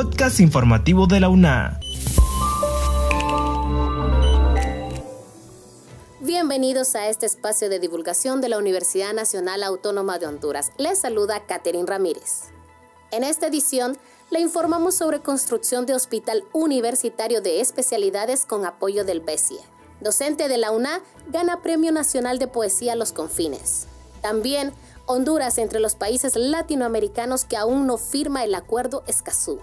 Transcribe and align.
podcast 0.00 0.40
informativo 0.40 1.06
de 1.06 1.20
la 1.20 1.28
UNA. 1.28 1.78
Bienvenidos 6.20 6.94
a 6.94 7.10
este 7.10 7.26
espacio 7.26 7.68
de 7.68 7.80
divulgación 7.80 8.40
de 8.40 8.48
la 8.48 8.56
Universidad 8.56 9.12
Nacional 9.12 9.62
Autónoma 9.62 10.18
de 10.18 10.26
Honduras. 10.26 10.72
Les 10.78 10.98
saluda 11.00 11.44
Catherine 11.44 11.84
Ramírez. 11.86 12.44
En 13.10 13.24
esta 13.24 13.48
edición 13.48 13.98
le 14.30 14.40
informamos 14.40 14.94
sobre 14.94 15.20
construcción 15.20 15.84
de 15.84 15.92
hospital 15.92 16.44
universitario 16.54 17.42
de 17.42 17.60
especialidades 17.60 18.46
con 18.46 18.64
apoyo 18.64 19.04
del 19.04 19.20
BESIE. 19.20 19.60
Docente 20.00 20.48
de 20.48 20.56
la 20.56 20.70
UNA, 20.70 21.02
gana 21.28 21.60
Premio 21.60 21.92
Nacional 21.92 22.38
de 22.38 22.46
Poesía 22.46 22.96
Los 22.96 23.12
Confines. 23.12 23.86
También 24.22 24.72
Honduras 25.04 25.58
entre 25.58 25.78
los 25.78 25.94
países 25.94 26.36
latinoamericanos 26.36 27.44
que 27.44 27.58
aún 27.58 27.86
no 27.86 27.98
firma 27.98 28.44
el 28.44 28.54
acuerdo 28.54 29.02
Escazú. 29.06 29.60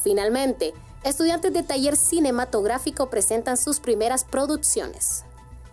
Finalmente, 0.00 0.74
estudiantes 1.04 1.52
de 1.52 1.62
taller 1.62 1.96
cinematográfico 1.96 3.10
presentan 3.10 3.56
sus 3.56 3.80
primeras 3.80 4.24
producciones. 4.24 5.24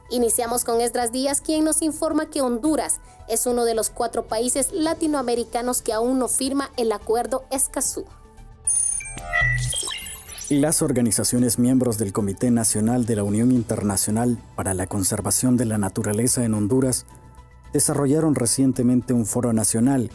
Iniciamos 0.10 0.64
con 0.64 0.82
Esdras 0.82 1.12
Díaz, 1.12 1.42
quien 1.42 1.64
nos 1.64 1.82
informa 1.82 2.30
que 2.30 2.42
Honduras 2.42 3.00
es 3.28 3.48
uno 3.48 3.66
de 3.66 3.74
los 3.74 3.90
cuatro 3.90 4.28
países 4.28 4.72
latinoamericanos 4.72 5.82
que 5.82 5.94
aún 5.94 6.20
no 6.20 6.28
firma 6.28 6.70
el 6.78 6.92
acuerdo 6.92 7.46
Escazú. 7.50 8.06
Las 10.50 10.84
organizaciones 10.84 11.58
miembros 11.58 11.98
del 11.98 12.14
Comité 12.14 12.52
Nacional 12.52 13.08
de 13.08 13.16
la 13.16 13.24
Unión 13.24 13.52
Internacional 13.52 14.38
para 14.56 14.76
la 14.76 14.86
Conservación 14.86 15.58
de 15.58 15.66
la 15.66 15.80
Naturaleza 15.80 16.46
en 16.46 16.54
Honduras 16.54 17.08
desarrollaron 17.74 18.36
recientemente 18.36 19.14
un 19.14 19.26
foro 19.26 19.54
nacional 19.54 20.12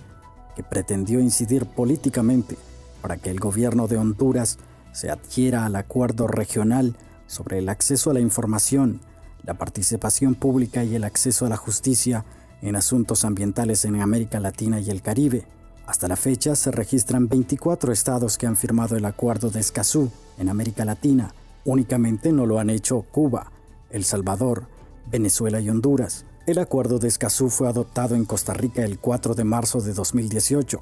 que 0.55 0.63
pretendió 0.63 1.19
incidir 1.19 1.67
políticamente 1.67 2.57
para 3.01 3.17
que 3.17 3.31
el 3.31 3.41
gobierno 3.41 3.89
de 3.89 3.97
Honduras 3.97 4.59
se 4.93 5.11
adhiera 5.11 5.67
al 5.67 5.77
acuerdo 5.77 6.27
regional 6.27 6.97
sobre 7.27 7.59
el 7.59 7.69
acceso 7.69 8.11
a 8.11 8.15
la 8.15 8.21
información, 8.21 9.01
la 9.45 9.55
participación 9.55 10.35
pública 10.35 10.85
y 10.85 10.95
el 10.95 11.05
acceso 11.05 11.47
a 11.47 11.49
la 11.49 11.57
justicia 11.57 12.25
en 12.63 12.77
asuntos 12.77 13.25
ambientales 13.25 13.85
en 13.85 14.01
América 14.01 14.41
Latina 14.41 14.81
y 14.81 14.91
el 14.91 15.03
Caribe. 15.03 15.47
Hasta 15.87 16.09
la 16.09 16.17
fecha 16.17 16.55
se 16.57 16.71
registran 16.71 17.29
24 17.29 17.93
estados 17.93 18.37
que 18.37 18.47
han 18.47 18.57
firmado 18.57 18.97
el 18.97 19.05
acuerdo 19.05 19.51
de 19.51 19.61
Escazú 19.61 20.11
en 20.39 20.49
América 20.49 20.85
Latina. 20.85 21.35
Únicamente 21.65 22.33
no 22.33 22.47
lo 22.47 22.59
han 22.59 22.71
hecho 22.71 23.03
Cuba, 23.11 23.51
El 23.91 24.05
Salvador, 24.05 24.67
Venezuela 25.11 25.61
y 25.61 25.71
Honduras. 25.71 26.27
El 26.47 26.59
acuerdo 26.59 26.99
de 26.99 27.09
Escazú 27.09 27.49
fue 27.49 27.69
adoptado 27.69 28.15
en 28.15 28.25
Costa 28.25 28.55
Rica 28.55 28.85
el 28.85 28.99
4 28.99 29.35
de 29.35 29.45
marzo 29.45 29.81
de 29.81 29.93
2018 29.93 30.81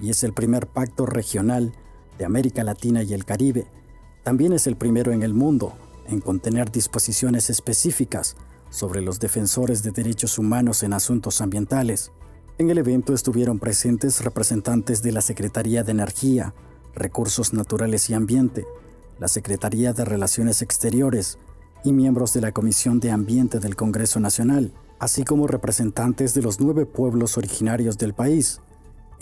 y 0.00 0.10
es 0.10 0.24
el 0.24 0.32
primer 0.32 0.66
pacto 0.66 1.06
regional 1.06 1.72
de 2.18 2.24
América 2.24 2.64
Latina 2.64 3.02
y 3.02 3.14
el 3.14 3.24
Caribe. 3.24 3.66
También 4.22 4.52
es 4.52 4.66
el 4.66 4.76
primero 4.76 5.12
en 5.12 5.22
el 5.22 5.34
mundo 5.34 5.74
en 6.08 6.20
contener 6.20 6.70
disposiciones 6.70 7.50
específicas 7.50 8.36
sobre 8.70 9.00
los 9.00 9.20
defensores 9.20 9.82
de 9.82 9.90
derechos 9.90 10.38
humanos 10.38 10.82
en 10.82 10.92
asuntos 10.92 11.40
ambientales. 11.40 12.12
En 12.58 12.70
el 12.70 12.78
evento 12.78 13.14
estuvieron 13.14 13.58
presentes 13.58 14.24
representantes 14.24 15.02
de 15.02 15.12
la 15.12 15.20
Secretaría 15.20 15.84
de 15.84 15.92
Energía, 15.92 16.54
Recursos 16.94 17.52
Naturales 17.52 18.10
y 18.10 18.14
Ambiente, 18.14 18.66
la 19.18 19.28
Secretaría 19.28 19.92
de 19.92 20.04
Relaciones 20.04 20.62
Exteriores 20.62 21.38
y 21.84 21.92
miembros 21.92 22.32
de 22.32 22.40
la 22.40 22.52
Comisión 22.52 23.00
de 23.00 23.10
Ambiente 23.10 23.58
del 23.60 23.76
Congreso 23.76 24.20
Nacional 24.20 24.72
así 25.02 25.24
como 25.24 25.48
representantes 25.48 26.32
de 26.32 26.42
los 26.42 26.60
nueve 26.60 26.86
pueblos 26.86 27.36
originarios 27.36 27.98
del 27.98 28.14
país. 28.14 28.60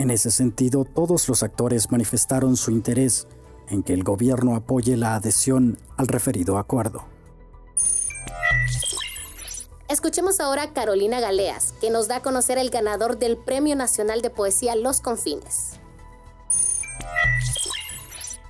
En 0.00 0.10
ese 0.10 0.30
sentido, 0.30 0.86
todos 0.86 1.28
los 1.28 1.42
actores 1.42 1.90
manifestaron 1.90 2.56
su 2.56 2.70
interés 2.70 3.28
en 3.68 3.82
que 3.82 3.92
el 3.92 4.02
gobierno 4.02 4.56
apoye 4.56 4.96
la 4.96 5.14
adhesión 5.14 5.78
al 5.98 6.08
referido 6.08 6.56
acuerdo. 6.56 7.04
Escuchemos 9.90 10.40
ahora 10.40 10.62
a 10.62 10.72
Carolina 10.72 11.20
Galeas, 11.20 11.74
que 11.82 11.90
nos 11.90 12.08
da 12.08 12.16
a 12.16 12.22
conocer 12.22 12.56
el 12.56 12.70
ganador 12.70 13.18
del 13.18 13.36
Premio 13.36 13.76
Nacional 13.76 14.22
de 14.22 14.30
Poesía 14.30 14.74
Los 14.74 15.02
Confines. 15.02 15.72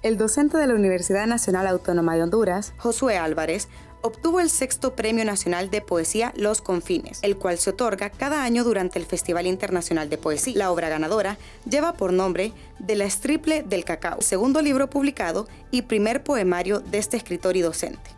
El 0.03 0.19
docente 0.19 0.57
de 0.57 0.69
la 0.69 0.75
Universidad 0.75 1.27
Nacional 1.27 1.67
Autónoma 1.67 2.15
de 2.15 2.23
Honduras, 2.23 2.75
Josué 2.79 3.19
Álvarez, 3.19 3.67
obtuvo 4.03 4.41
el 4.41 4.51
sexto 4.51 4.95
Premio 4.95 5.25
Nacional 5.25 5.71
de 5.71 5.81
Poesía 5.81 6.33
Los 6.37 6.61
Confines, 6.61 7.19
el 7.23 7.37
cual 7.37 7.59
se 7.59 7.71
otorga 7.71 8.11
cada 8.11 8.43
año 8.43 8.65
durante 8.65 8.99
el 8.99 9.07
Festival 9.07 9.47
Internacional 9.47 10.09
de 10.09 10.19
Poesía. 10.19 10.55
La 10.57 10.71
obra 10.71 10.89
ganadora 10.89 11.39
lleva 11.69 11.95
por 11.95 12.13
nombre 12.13 12.53
De 12.79 12.97
la 12.97 13.05
Estriple 13.05 13.63
del 13.63 13.85
Cacao, 13.85 14.23
segundo 14.23 14.63
libro 14.63 14.89
publicado 14.89 15.49
y 15.71 15.83
primer 15.83 16.23
poemario 16.23 16.81
de 16.81 16.99
este 16.99 17.17
escritor 17.17 17.57
y 17.57 17.61
docente. 17.61 18.11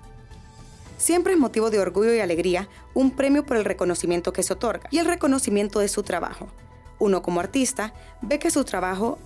Siempre 0.99 1.33
es 1.33 1.39
motivo 1.39 1.71
de 1.71 1.81
orgullo 1.81 2.15
y 2.15 2.21
alegría 2.21 2.69
un 2.95 3.11
premio 3.11 3.45
por 3.45 3.57
el 3.57 3.65
reconocimiento 3.65 4.33
que 4.33 4.45
se 4.45 4.53
otorga 4.53 4.89
y 4.91 4.99
el 4.99 5.07
reconocimiento 5.07 5.81
de 5.81 5.89
su 5.89 6.05
trabajo. 6.05 6.49
Uno 7.01 7.23
como 7.23 7.41
artista 7.41 7.93
ve 8.21 8.39
que 8.39 8.53
su 8.53 8.63
trabajo 8.63 9.19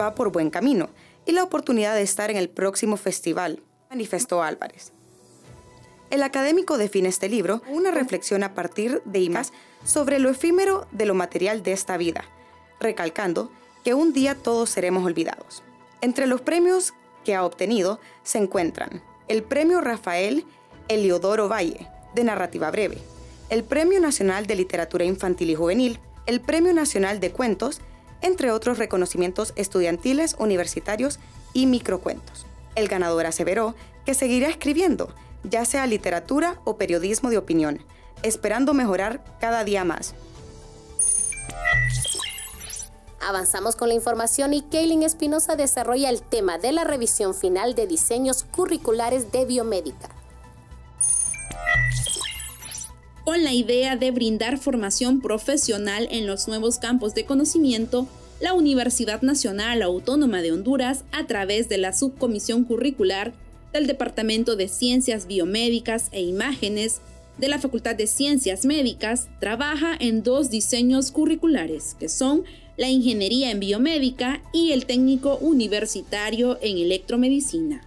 va 0.00 0.14
por 0.14 0.30
buen 0.30 0.50
camino 0.50 0.88
y 1.24 1.32
la 1.32 1.42
oportunidad 1.42 1.96
de 1.96 2.02
estar 2.02 2.30
en 2.30 2.36
el 2.36 2.48
próximo 2.48 2.96
festival, 2.96 3.64
manifestó 3.90 4.44
Álvarez. 4.44 4.92
El 6.10 6.22
académico 6.22 6.78
define 6.78 7.08
este 7.08 7.28
libro 7.28 7.62
una 7.68 7.90
reflexión 7.90 8.44
a 8.44 8.54
partir 8.54 9.02
de 9.04 9.20
imágenes 9.20 9.52
sobre 9.84 10.18
lo 10.18 10.30
efímero 10.30 10.86
de 10.92 11.06
lo 11.06 11.14
material 11.14 11.62
de 11.62 11.72
esta 11.72 11.96
vida, 11.96 12.24
recalcando 12.80 13.50
que 13.84 13.94
un 13.94 14.12
día 14.12 14.34
todos 14.34 14.70
seremos 14.70 15.04
olvidados. 15.04 15.62
Entre 16.00 16.26
los 16.26 16.40
premios 16.40 16.94
que 17.24 17.34
ha 17.34 17.44
obtenido 17.44 18.00
se 18.22 18.38
encuentran 18.38 19.02
el 19.28 19.42
Premio 19.42 19.80
Rafael 19.80 20.44
Eliodoro 20.88 21.48
Valle, 21.48 21.88
de 22.14 22.24
narrativa 22.24 22.70
breve, 22.70 22.98
el 23.50 23.64
Premio 23.64 24.00
Nacional 24.00 24.46
de 24.46 24.54
Literatura 24.54 25.04
Infantil 25.04 25.50
y 25.50 25.54
Juvenil, 25.54 25.98
el 26.26 26.40
Premio 26.40 26.72
Nacional 26.72 27.20
de 27.20 27.30
Cuentos, 27.30 27.80
entre 28.22 28.50
otros 28.50 28.78
reconocimientos 28.78 29.52
estudiantiles, 29.56 30.36
universitarios 30.38 31.18
y 31.52 31.66
microcuentos. 31.66 32.46
El 32.74 32.88
ganador 32.88 33.26
aseveró 33.26 33.74
que 34.04 34.14
seguirá 34.14 34.48
escribiendo 34.48 35.14
ya 35.44 35.64
sea 35.64 35.86
literatura 35.86 36.60
o 36.64 36.76
periodismo 36.76 37.30
de 37.30 37.38
opinión, 37.38 37.82
esperando 38.22 38.74
mejorar 38.74 39.24
cada 39.40 39.64
día 39.64 39.84
más. 39.84 40.14
Avanzamos 43.20 43.74
con 43.74 43.88
la 43.88 43.94
información 43.94 44.54
y 44.54 44.62
Kaylin 44.62 45.02
Espinosa 45.02 45.56
desarrolla 45.56 46.10
el 46.10 46.22
tema 46.22 46.58
de 46.58 46.70
la 46.70 46.84
revisión 46.84 47.34
final 47.34 47.74
de 47.74 47.86
diseños 47.86 48.44
curriculares 48.44 49.32
de 49.32 49.44
biomédica. 49.44 50.10
Con 53.24 53.42
la 53.42 53.52
idea 53.52 53.96
de 53.96 54.12
brindar 54.12 54.58
formación 54.58 55.20
profesional 55.20 56.06
en 56.12 56.28
los 56.28 56.46
nuevos 56.46 56.78
campos 56.78 57.14
de 57.14 57.26
conocimiento, 57.26 58.06
la 58.38 58.52
Universidad 58.52 59.22
Nacional 59.22 59.82
Autónoma 59.82 60.42
de 60.42 60.52
Honduras, 60.52 61.02
a 61.10 61.26
través 61.26 61.68
de 61.68 61.78
la 61.78 61.92
Subcomisión 61.92 62.62
Curricular, 62.62 63.32
del 63.76 63.86
Departamento 63.86 64.56
de 64.56 64.68
Ciencias 64.68 65.26
Biomédicas 65.26 66.08
e 66.10 66.22
Imágenes 66.22 67.02
de 67.36 67.48
la 67.48 67.58
Facultad 67.58 67.94
de 67.94 68.06
Ciencias 68.06 68.64
Médicas 68.64 69.28
trabaja 69.38 69.94
en 70.00 70.22
dos 70.22 70.48
diseños 70.48 71.10
curriculares, 71.10 71.94
que 72.00 72.08
son 72.08 72.44
la 72.78 72.88
Ingeniería 72.88 73.50
en 73.50 73.60
Biomédica 73.60 74.42
y 74.54 74.72
el 74.72 74.86
Técnico 74.86 75.36
Universitario 75.36 76.58
en 76.62 76.78
Electromedicina. 76.78 77.82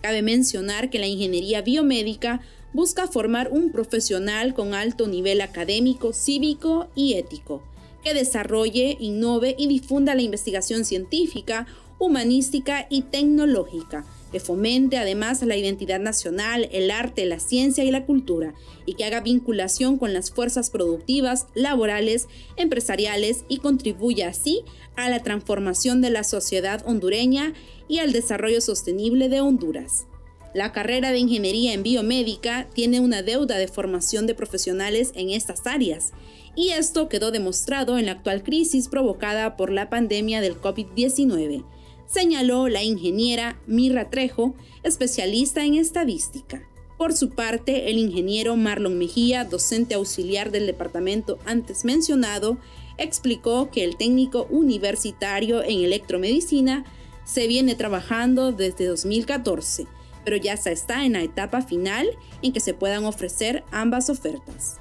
Cabe 0.00 0.22
mencionar 0.22 0.88
que 0.88 0.98
la 0.98 1.06
Ingeniería 1.06 1.60
Biomédica 1.60 2.40
busca 2.72 3.06
formar 3.06 3.50
un 3.52 3.72
profesional 3.72 4.54
con 4.54 4.72
alto 4.72 5.06
nivel 5.06 5.42
académico, 5.42 6.14
cívico 6.14 6.88
y 6.94 7.14
ético, 7.14 7.62
que 8.02 8.14
desarrolle, 8.14 8.96
innove 9.00 9.54
y 9.58 9.66
difunda 9.66 10.14
la 10.14 10.22
investigación 10.22 10.86
científica, 10.86 11.66
humanística 11.98 12.86
y 12.88 13.02
tecnológica, 13.02 14.06
que 14.36 14.40
fomente 14.40 14.98
además 14.98 15.40
la 15.40 15.56
identidad 15.56 15.98
nacional, 15.98 16.68
el 16.70 16.90
arte, 16.90 17.24
la 17.24 17.40
ciencia 17.40 17.84
y 17.84 17.90
la 17.90 18.04
cultura, 18.04 18.52
y 18.84 18.92
que 18.92 19.06
haga 19.06 19.22
vinculación 19.22 19.96
con 19.96 20.12
las 20.12 20.30
fuerzas 20.30 20.68
productivas, 20.68 21.46
laborales, 21.54 22.28
empresariales 22.58 23.46
y 23.48 23.60
contribuya 23.60 24.28
así 24.28 24.60
a 24.94 25.08
la 25.08 25.22
transformación 25.22 26.02
de 26.02 26.10
la 26.10 26.22
sociedad 26.22 26.82
hondureña 26.86 27.54
y 27.88 28.00
al 28.00 28.12
desarrollo 28.12 28.60
sostenible 28.60 29.30
de 29.30 29.40
Honduras. 29.40 30.04
La 30.52 30.70
carrera 30.70 31.12
de 31.12 31.18
ingeniería 31.18 31.72
en 31.72 31.82
biomédica 31.82 32.66
tiene 32.74 33.00
una 33.00 33.22
deuda 33.22 33.56
de 33.56 33.68
formación 33.68 34.26
de 34.26 34.34
profesionales 34.34 35.12
en 35.14 35.30
estas 35.30 35.66
áreas, 35.66 36.12
y 36.54 36.72
esto 36.72 37.08
quedó 37.08 37.30
demostrado 37.30 37.98
en 37.98 38.04
la 38.04 38.12
actual 38.12 38.42
crisis 38.42 38.88
provocada 38.88 39.56
por 39.56 39.72
la 39.72 39.88
pandemia 39.88 40.42
del 40.42 40.60
COVID-19 40.60 41.64
señaló 42.06 42.68
la 42.68 42.82
ingeniera 42.82 43.58
Mirra 43.66 44.10
Trejo, 44.10 44.54
especialista 44.82 45.64
en 45.64 45.74
estadística. 45.74 46.62
Por 46.98 47.12
su 47.12 47.30
parte, 47.30 47.90
el 47.90 47.98
ingeniero 47.98 48.56
Marlon 48.56 48.98
Mejía, 48.98 49.44
docente 49.44 49.94
auxiliar 49.94 50.50
del 50.50 50.66
departamento 50.66 51.38
antes 51.44 51.84
mencionado, 51.84 52.58
explicó 52.96 53.70
que 53.70 53.84
el 53.84 53.96
técnico 53.96 54.46
universitario 54.50 55.62
en 55.62 55.84
electromedicina 55.84 56.84
se 57.24 57.46
viene 57.48 57.74
trabajando 57.74 58.52
desde 58.52 58.86
2014, 58.86 59.86
pero 60.24 60.36
ya 60.36 60.54
está 60.54 61.04
en 61.04 61.12
la 61.12 61.22
etapa 61.22 61.60
final 61.60 62.08
en 62.40 62.52
que 62.52 62.60
se 62.60 62.72
puedan 62.72 63.04
ofrecer 63.04 63.62
ambas 63.70 64.08
ofertas. 64.08 64.78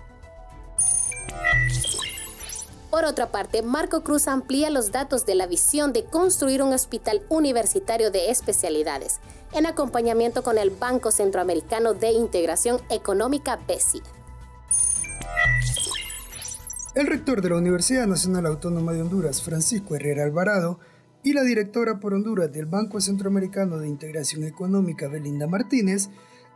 Por 2.95 3.03
otra 3.03 3.29
parte, 3.29 3.61
Marco 3.61 4.03
Cruz 4.05 4.29
amplía 4.29 4.69
los 4.69 4.93
datos 4.93 5.25
de 5.25 5.35
la 5.35 5.47
visión 5.47 5.91
de 5.91 6.05
construir 6.05 6.63
un 6.63 6.71
hospital 6.71 7.23
universitario 7.27 8.09
de 8.09 8.31
especialidades, 8.31 9.19
en 9.51 9.65
acompañamiento 9.65 10.43
con 10.43 10.57
el 10.57 10.69
Banco 10.69 11.11
Centroamericano 11.11 11.93
de 11.93 12.13
Integración 12.13 12.79
Económica 12.89 13.59
BESI. 13.67 14.01
El 16.95 17.07
rector 17.07 17.41
de 17.41 17.49
la 17.49 17.57
Universidad 17.57 18.07
Nacional 18.07 18.45
Autónoma 18.45 18.93
de 18.93 19.01
Honduras, 19.01 19.41
Francisco 19.41 19.97
Herrera 19.97 20.23
Alvarado, 20.23 20.79
y 21.21 21.33
la 21.33 21.43
directora 21.43 21.99
por 21.99 22.13
Honduras 22.13 22.49
del 22.53 22.65
Banco 22.65 23.01
Centroamericano 23.01 23.77
de 23.77 23.89
Integración 23.89 24.45
Económica, 24.45 25.09
Belinda 25.09 25.47
Martínez, 25.47 26.07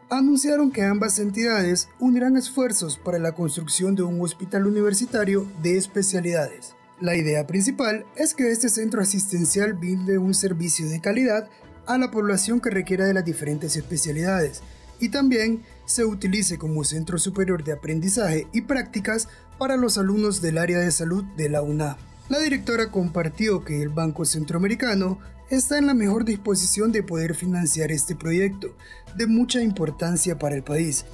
anunciaron 0.10 0.72
que 0.72 0.84
ambas 0.84 1.20
entidades 1.20 1.88
unirán 2.00 2.36
esfuerzos 2.36 2.98
para 2.98 3.20
la 3.20 3.34
construcción 3.34 3.96
de 3.96 4.04
un 4.04 4.20
hospital 4.22 4.66
universitario 4.66 5.48
de 5.62 5.78
especialidades. 5.78 6.76
La 7.00 7.16
idea 7.16 7.46
principal 7.48 8.06
es 8.16 8.34
que 8.34 8.52
este 8.52 8.70
centro 8.70 9.02
asistencial 9.02 9.74
brinde 9.74 10.18
un 10.18 10.34
servicio 10.34 10.90
de 10.90 11.00
calidad 11.00 11.48
a 11.86 11.98
la 11.98 12.12
población 12.12 12.60
que 12.60 12.70
requiera 12.70 13.06
de 13.06 13.14
las 13.14 13.26
diferentes 13.26 13.76
especialidades 13.76 14.62
y 15.00 15.10
también 15.10 15.64
se 15.86 16.06
utilice 16.06 16.58
como 16.58 16.84
centro 16.84 17.18
superior 17.18 17.64
de 17.64 17.74
aprendizaje 17.74 18.48
y 18.52 18.62
prácticas 18.62 19.28
para 19.58 19.78
los 19.78 19.98
alumnos 19.98 20.42
del 20.42 20.58
área 20.58 20.80
de 20.80 20.92
salud 20.92 21.24
de 21.38 21.50
la 21.50 21.62
UNA. 21.62 21.98
La 22.30 22.38
directora 22.38 22.92
compartió 22.92 23.66
que 23.66 23.82
el 23.82 23.90
Banco 23.90 24.24
Centroamericano 24.24 25.18
está 25.50 25.80
en 25.80 25.88
la 25.88 25.96
mejor 25.96 26.26
disposición 26.26 26.92
de 26.92 27.02
poder 27.02 27.34
financiar 27.34 27.92
este 27.92 28.16
proyecto 28.16 28.76
de 29.16 29.26
mucha 29.26 29.64
importancia 29.64 30.38
para 30.38 30.56
el 30.56 30.62
país, 30.62 31.06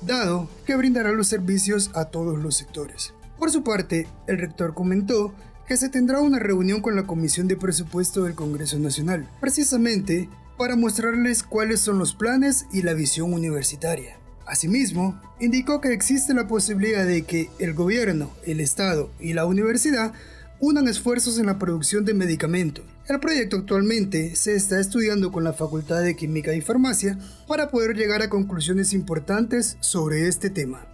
dado 0.00 0.48
que 0.64 0.74
brindará 0.74 1.12
los 1.12 1.28
servicios 1.28 1.90
a 1.92 2.06
todos 2.06 2.38
los 2.38 2.56
sectores. 2.56 3.12
Por 3.38 3.50
su 3.50 3.62
parte, 3.62 4.08
el 4.26 4.38
rector 4.38 4.72
comentó 4.72 5.34
que 5.68 5.76
se 5.76 5.90
tendrá 5.90 6.20
una 6.20 6.38
reunión 6.38 6.80
con 6.80 6.96
la 6.96 7.06
Comisión 7.06 7.48
de 7.48 7.56
Presupuesto 7.56 8.24
del 8.24 8.34
Congreso 8.34 8.78
Nacional, 8.78 9.28
precisamente 9.40 10.30
para 10.56 10.74
mostrarles 10.74 11.42
cuáles 11.42 11.80
son 11.80 11.98
los 11.98 12.14
planes 12.14 12.64
y 12.72 12.80
la 12.80 12.94
visión 12.94 13.34
universitaria. 13.34 14.16
Asimismo, 14.46 15.20
indicó 15.38 15.82
que 15.82 15.92
existe 15.92 16.32
la 16.32 16.48
posibilidad 16.48 17.06
de 17.06 17.24
que 17.24 17.50
el 17.58 17.74
gobierno, 17.74 18.30
el 18.46 18.60
Estado 18.60 19.10
y 19.20 19.34
la 19.34 19.44
universidad 19.44 20.14
unan 20.62 20.86
esfuerzos 20.86 21.40
en 21.40 21.46
la 21.46 21.58
producción 21.58 22.04
de 22.04 22.14
medicamentos. 22.14 22.84
El 23.08 23.18
proyecto 23.18 23.56
actualmente 23.56 24.36
se 24.36 24.54
está 24.54 24.78
estudiando 24.78 25.32
con 25.32 25.42
la 25.42 25.52
Facultad 25.52 26.02
de 26.02 26.14
Química 26.14 26.54
y 26.54 26.60
Farmacia 26.60 27.18
para 27.48 27.68
poder 27.68 27.96
llegar 27.96 28.22
a 28.22 28.30
conclusiones 28.30 28.92
importantes 28.92 29.76
sobre 29.80 30.28
este 30.28 30.50
tema. 30.50 30.86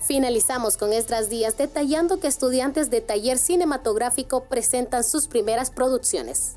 Finalizamos 0.00 0.78
con 0.78 0.94
estas 0.94 1.28
días 1.28 1.58
detallando 1.58 2.18
que 2.18 2.28
estudiantes 2.28 2.88
de 2.88 3.02
taller 3.02 3.36
cinematográfico 3.36 4.44
presentan 4.44 5.04
sus 5.04 5.28
primeras 5.28 5.70
producciones. 5.70 6.56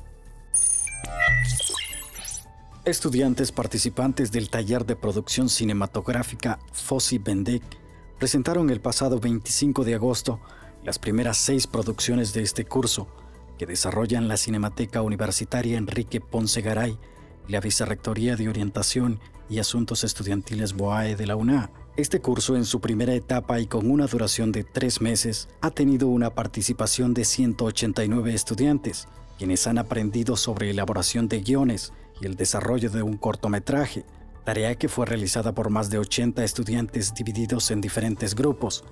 Estudiantes 2.86 3.52
participantes 3.52 4.32
del 4.32 4.48
taller 4.48 4.86
de 4.86 4.96
producción 4.96 5.50
cinematográfica 5.50 6.58
Fossi 6.72 7.18
Bendek 7.18 7.85
presentaron 8.18 8.70
el 8.70 8.80
pasado 8.80 9.20
25 9.20 9.84
de 9.84 9.94
agosto 9.94 10.40
las 10.84 10.98
primeras 10.98 11.36
seis 11.36 11.66
producciones 11.66 12.32
de 12.32 12.42
este 12.42 12.64
curso 12.64 13.08
que 13.58 13.66
desarrollan 13.66 14.28
la 14.28 14.36
Cinemateca 14.36 15.02
Universitaria 15.02 15.76
Enrique 15.76 16.20
Ponce 16.20 16.62
Garay 16.62 16.98
y 17.48 17.52
la 17.52 17.60
Vicerrectoría 17.60 18.36
de 18.36 18.48
Orientación 18.48 19.20
y 19.48 19.58
Asuntos 19.58 20.04
Estudiantiles 20.04 20.74
BOAE 20.74 21.16
de 21.16 21.26
la 21.26 21.36
UNA. 21.36 21.70
Este 21.96 22.20
curso 22.20 22.56
en 22.56 22.64
su 22.64 22.80
primera 22.80 23.14
etapa 23.14 23.60
y 23.60 23.66
con 23.66 23.90
una 23.90 24.06
duración 24.06 24.52
de 24.52 24.64
tres 24.64 25.00
meses 25.00 25.48
ha 25.60 25.70
tenido 25.70 26.08
una 26.08 26.30
participación 26.30 27.14
de 27.14 27.24
189 27.24 28.34
estudiantes, 28.34 29.08
quienes 29.38 29.66
han 29.66 29.78
aprendido 29.78 30.36
sobre 30.36 30.70
elaboración 30.70 31.28
de 31.28 31.40
guiones 31.40 31.92
y 32.20 32.26
el 32.26 32.36
desarrollo 32.36 32.90
de 32.90 33.02
un 33.02 33.16
cortometraje, 33.16 34.04
tarea 34.46 34.76
que 34.76 34.88
fue 34.88 35.06
realizada 35.06 35.52
por 35.52 35.70
más 35.70 35.90
de 35.90 35.98
80 35.98 36.44
estudiantes 36.44 37.12
divididos 37.12 37.72
en 37.72 37.80
diferentes 37.80 38.36
grupos, 38.36 38.84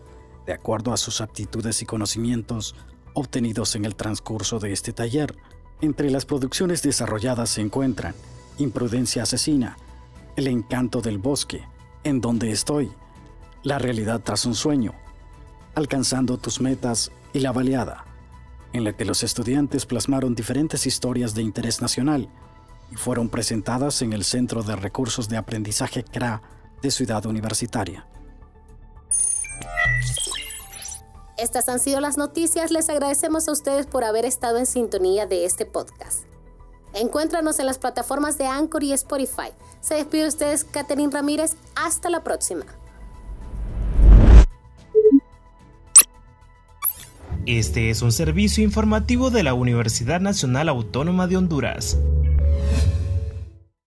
de 0.47 0.53
acuerdo 0.53 0.93
a 0.93 0.97
sus 0.97 1.21
aptitudes 1.21 1.81
y 1.81 1.87
conocimientos 1.87 2.75
obtenidos 3.15 3.77
en 3.77 3.85
el 3.85 3.95
transcurso 3.95 4.59
de 4.59 4.73
este 4.73 4.93
taller. 4.93 5.37
Entre 5.81 6.11
las 6.11 6.27
producciones 6.27 6.83
desarrolladas 6.83 7.51
se 7.51 7.61
encuentran 7.61 8.17
Imprudencia 8.59 9.23
Asesina, 9.23 9.77
El 10.35 10.49
Encanto 10.49 11.01
del 11.01 11.19
Bosque, 11.19 11.63
En 12.03 12.21
Donde 12.21 12.51
Estoy, 12.51 12.91
La 13.63 13.79
Realidad 13.79 14.23
tras 14.25 14.47
un 14.47 14.57
Sueño, 14.57 14.93
Alcanzando 15.77 16.37
tus 16.37 16.61
Metas 16.61 17.13
y 17.33 17.39
La 17.39 17.53
Baleada, 17.53 18.05
en 18.73 18.83
la 18.83 18.97
que 18.97 19.05
los 19.05 19.23
estudiantes 19.23 19.87
plasmaron 19.87 20.35
diferentes 20.35 20.85
historias 20.85 21.33
de 21.33 21.43
interés 21.43 21.81
nacional 21.81 22.29
y 22.95 22.97
fueron 22.97 23.29
presentadas 23.29 24.01
en 24.03 24.13
el 24.13 24.25
Centro 24.25 24.63
de 24.63 24.77
Recursos 24.77 25.29
de 25.29 25.37
Aprendizaje 25.37 26.05
CRA 26.05 26.43
de 26.81 26.91
Ciudad 26.91 27.27
Universitaria. 27.27 28.07
Estas 31.37 31.69
han 31.69 31.81
sido 31.81 32.01
las 32.01 32.17
noticias. 32.17 32.71
Les 32.71 32.89
agradecemos 32.89 33.49
a 33.49 33.53
ustedes 33.53 33.87
por 33.87 34.05
haber 34.05 34.25
estado 34.25 34.59
en 34.59 34.67
sintonía 34.67 35.27
de 35.27 35.45
este 35.45 35.67
podcast. 35.67 36.25
Encuéntranos 36.95 37.59
en 37.59 37.67
las 37.67 37.79
plataformas 37.79 38.39
de 38.39 38.47
Anchor 38.47 38.85
y 38.85 38.93
Spotify. 38.93 39.51
Se 39.81 39.95
despide 39.95 40.23
de 40.23 40.29
ustedes, 40.29 40.65
Catherine 40.65 41.13
Ramírez. 41.13 41.57
Hasta 41.75 42.09
la 42.09 42.23
próxima. 42.23 42.65
Este 47.47 47.91
es 47.91 48.01
un 48.01 48.13
servicio 48.13 48.63
informativo 48.65 49.31
de 49.31 49.43
la 49.43 49.53
Universidad 49.53 50.21
Nacional 50.21 50.69
Autónoma 50.69 51.27
de 51.27 51.37
Honduras. 51.37 51.99